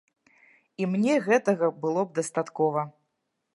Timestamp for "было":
1.85-2.01